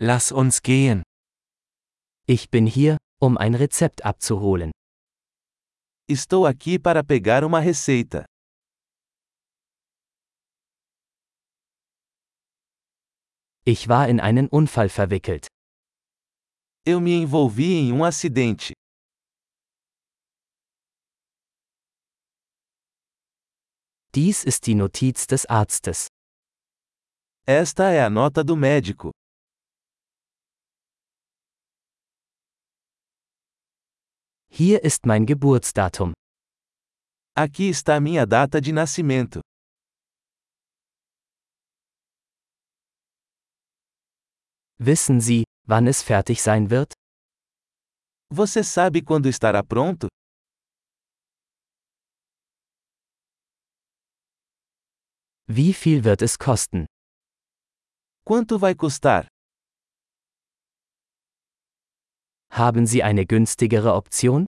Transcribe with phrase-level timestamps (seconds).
[0.00, 1.02] Lass uns gehen.
[2.28, 4.70] Ich bin hier, um ein Rezept abzuholen.
[6.08, 8.24] Estou aqui para pegar uma receita.
[13.64, 15.48] Ich war in einen Unfall verwickelt.
[16.86, 18.74] Eu me envolvi em um acidente.
[24.14, 26.06] Dies ist die Notiz des Arztes.
[27.46, 29.10] Esta é a nota do médico.
[34.60, 36.14] Hier ist mein Geburtsdatum.
[37.36, 39.40] Aqui está minha data de nascimento.
[44.80, 46.92] Wissen Sie, wann es fertig sein wird?
[48.34, 50.08] Você sabe quando estará pronto?
[55.46, 56.86] Wie viel wird es kosten?
[58.24, 59.28] Quanto vai custar?
[62.50, 64.46] Haben Sie eine günstigere Option?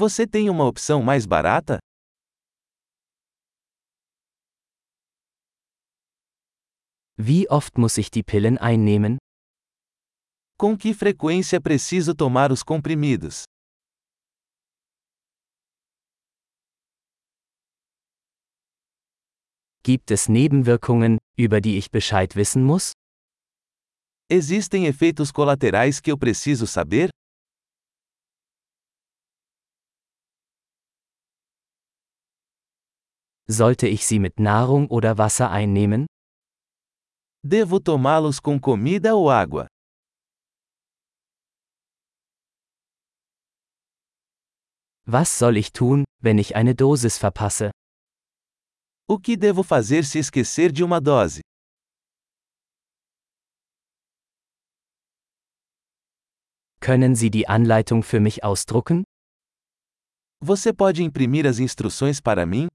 [0.00, 1.80] Você tem uma opção mais barata?
[7.18, 9.16] Wie oft muss ich die Pillen einnehmen?
[10.56, 13.42] Com que frequência preciso tomar os comprimidos?
[19.82, 22.92] Gibt es Nebenwirkungen, über die ich Bescheid wissen muss?
[24.30, 27.10] Existem efeitos colaterais que eu preciso saber?
[33.50, 36.06] Sollte ich sie mit Nahrung oder Wasser einnehmen?
[37.42, 39.66] Devo tomá-los com comida ou água?
[45.06, 47.70] Was soll ich tun, wenn ich eine Dosis verpasse?
[49.08, 51.40] O que devo fazer se esquecer de uma dose?
[56.80, 59.04] Können Sie die Anleitung für mich ausdrucken?
[60.44, 62.68] Você pode imprimir as instruções para mim?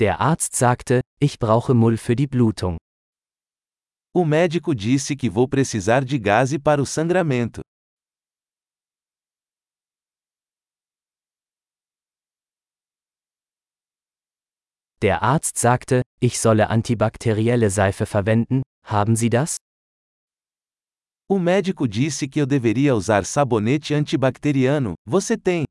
[0.00, 2.76] Der Arzt sagte, ich brauche Mull für die Blutung.
[4.14, 7.62] O médico disse que vou precisar de gase para o sangramento.
[15.02, 19.56] Der Arzt sagte, ich solle antibakterielle Seife verwenden, haben Sie das?
[21.28, 24.94] O médico disse que eu deveria usar sabonete antibacteriano.
[25.04, 25.67] Você tem?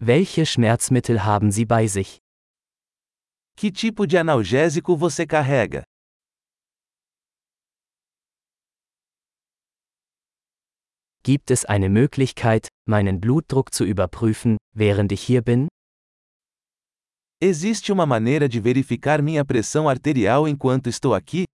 [0.00, 2.18] Welche Schmerzmittel haben Sie bei sich?
[3.56, 5.82] Que tipo de analgésico você carrega?
[11.24, 15.66] Gibt es eine Möglichkeit, meinen Blutdruck zu überprüfen, während ich hier bin?
[17.40, 21.44] Existe uma maneira de verificar minha pressão arterial enquanto estou aqui?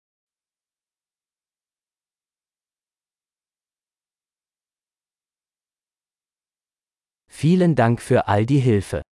[7.45, 9.03] Vielen Dank für all die Hilfe.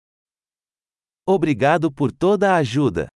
[1.28, 3.11] Obrigado por toda a ajuda.